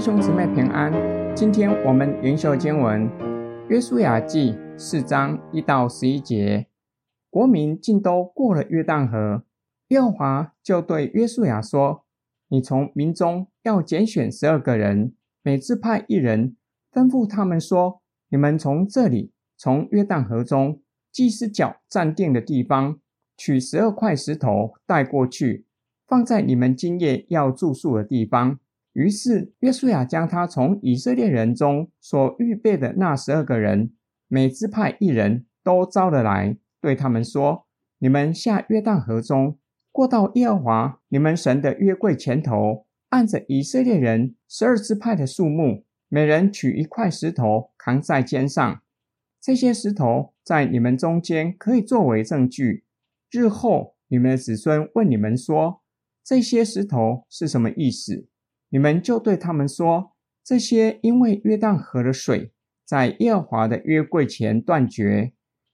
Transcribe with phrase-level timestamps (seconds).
[0.00, 0.90] 弟兄姊妹平安。
[1.36, 3.06] 今天我们灵修经文
[3.68, 6.68] 《约书亚记》四章一到十一节。
[7.28, 9.44] 国民竟都过了约旦河，
[9.88, 12.06] 耶和华就对约书亚说
[12.48, 16.56] ：“你从民中要拣选十二个人，每次派一人，
[16.90, 20.80] 吩咐他们说：你们从这里，从约旦河中
[21.12, 22.98] 祭司脚站定的地方，
[23.36, 25.66] 取十二块石头带过去，
[26.06, 28.58] 放在你们今夜要住宿的地方。”
[28.92, 33.92] 于是约书亚将他从以色列人中所预备的那十二个人，
[34.26, 37.66] 每支派一人都招了来，对他们说
[37.98, 39.58] ：“你们下约旦河中，
[39.92, 48.82] 过到耶和华你们神的约柜前头，按着以色列人十二支派的数目，每人取一块石头扛在肩上。
[49.40, 52.84] 这些石头在你们中间可以作为证据。
[53.30, 55.82] 日后你们的子孙问你们说：
[56.24, 58.26] 这些石头是什么意思？”
[58.70, 62.52] 你们就对他们说：“这些因为约旦河的水
[62.84, 65.32] 在耶和华的约柜前断绝，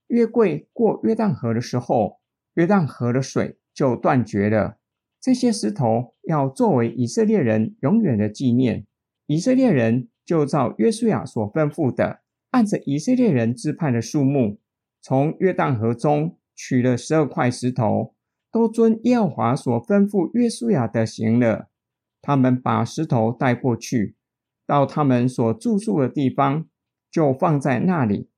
[0.09, 2.21] 约柜过约旦河的时候，
[2.55, 4.79] 约旦河的水就断绝了。
[5.21, 8.87] 这些石头要作为以色列人永远的纪念。
[9.27, 14.59] 以色列人就照约书亚所吩咐的，按着以色列人支派的数目，
[15.03, 18.15] 从约旦河中取了十二块石头，
[18.51, 21.69] 都遵耶和华所吩咐约书亚的行了。”
[22.27, 24.17] 他们把石头带过去，
[24.67, 26.67] 到他们所住宿的地方，
[27.09, 28.29] 就放在那里。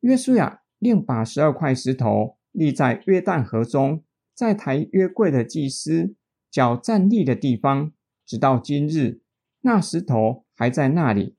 [0.00, 6.14] 约书亚另把十二块石头立在约旦河中，在抬约柜的祭司
[6.50, 7.92] 脚站立的地方，
[8.26, 9.22] 直到今日，
[9.62, 11.34] 那石头还在那里。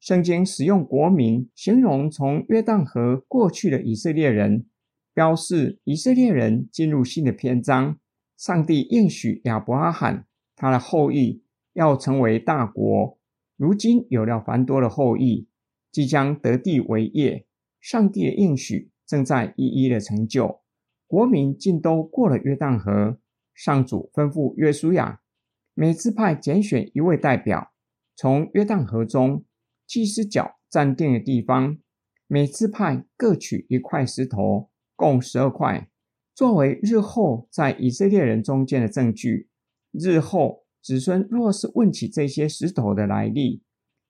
[0.00, 4.66] 圣经使用国民形容从约旦河过去的以色列人，
[5.14, 7.96] 标示以色列人进入新的篇章。
[8.36, 10.26] 上帝应许亚伯拉罕。
[10.56, 13.18] 他的后裔要成为大国，
[13.56, 15.46] 如今有了繁多的后裔，
[15.92, 17.46] 即将得地为业。
[17.78, 20.62] 上帝的应许正在一一的成就。
[21.06, 23.20] 国民竟都过了约旦河，
[23.54, 25.20] 上主吩咐约书亚，
[25.74, 27.70] 每次派拣选一位代表，
[28.16, 29.44] 从约旦河中
[29.86, 31.78] 祭司脚站定的地方，
[32.26, 35.88] 每次派各取一块石头，共十二块，
[36.34, 39.48] 作为日后在以色列人中间的证据。
[39.98, 43.62] 日后子孙若是问起这些石头的来历，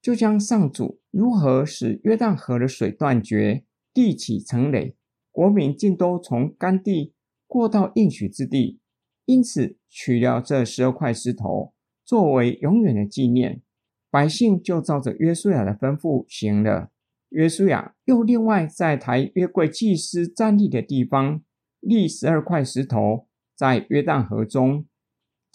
[0.03, 3.65] 就将上主如何使约旦河的水断绝，
[3.95, 4.95] 地起成垒，
[5.31, 7.15] 国民尽都从干地
[7.47, 8.81] 过到应许之地，
[9.25, 11.73] 因此取了这十二块石头
[12.05, 13.63] 作为永远的纪念。
[14.11, 16.91] 百姓就照着约书亚的吩咐行了。
[17.31, 21.43] 约书亚又另外在台约柜祭司站立的地方
[21.81, 24.87] 立十二块石头，在约旦河中。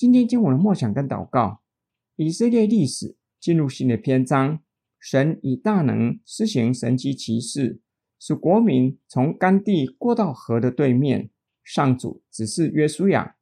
[0.01, 1.61] 今天经文的默想跟祷告，
[2.15, 4.59] 以色列历史进入新的篇章。
[4.99, 7.79] 神以大能施行神迹奇事，
[8.17, 11.29] 使国民从干地过到河的对面。
[11.63, 13.35] 上主指示约书亚，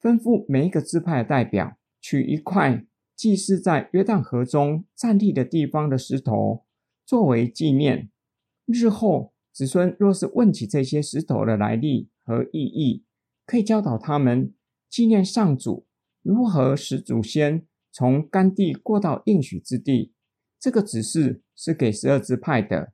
[0.00, 6.64] 吩咐每一个支派的代表取一块祭司在约旦河中站立的地方的石头，
[7.04, 8.08] 作为纪念。
[8.64, 13.04] 日后子孙若是问起这些石头的来历和意义，
[13.44, 14.54] 可以教导他们
[14.88, 15.84] 纪念上主。
[16.26, 20.12] 如何使祖先从干地过到应许之地？
[20.58, 22.92] 这个指示是给十二支派的。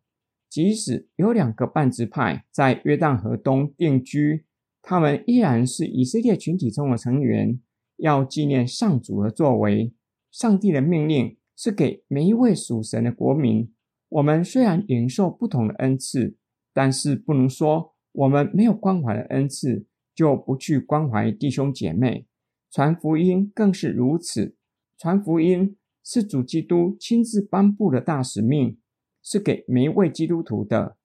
[0.51, 4.45] 即使有两个半支派在约旦河东定居，
[4.83, 7.59] 他们依然是以色列群体中的成员，
[7.97, 9.95] 要纪念上主的作为。
[10.31, 13.73] 上帝的命令是给每一位属神的国民。
[14.11, 16.37] 我们虽然领受不同的恩赐，
[16.75, 22.27] 但是不能说我们没有关怀的恩赐，就不去关怀弟兄姐妹。
[22.73, 24.57] 传福音更是如此，
[24.97, 28.79] 传福音是主基督亲自颁布的大使命，
[29.23, 30.97] 是给每一位基督徒的。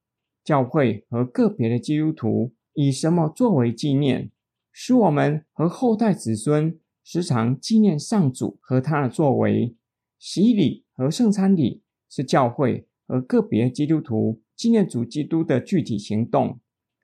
[0.46, 4.32] 教会和个别的基督徒以什么作为纪念，
[4.72, 9.76] 使我们和后代子孙时常纪念上主和他的作为。
[10.18, 16.62] 洗礼和圣餐礼是教会和个别基督徒纪念主基督的具体行动。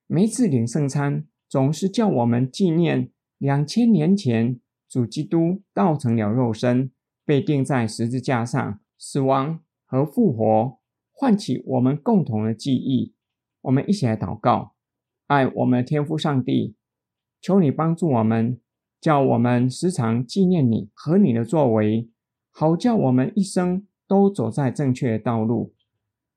[0.08, 3.10] 每次领圣餐，总是叫我们纪念。
[3.40, 4.62] 两千年前，
[4.94, 6.92] 主基督道成了肉身，
[7.26, 10.78] 被钉在十字架上，死亡和复活，
[11.12, 13.16] 唤起我们共同的记忆。
[13.62, 14.76] 我们一起来祷告，
[15.26, 16.76] 爱我们的天父上帝，
[17.42, 18.62] 求你帮助我们，
[19.02, 22.12] 叫我们时常纪念你和你的作为，
[22.52, 25.74] 好叫我们一生都走在正确的道路，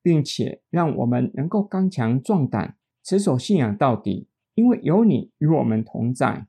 [0.03, 6.47] 并且让我们能够刚强壮胆，持守信仰到底，因为有你与我们同在。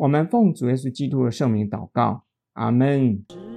[0.00, 2.24] 我们奉主耶稣基督的圣名祷告，
[2.54, 3.49] 阿门。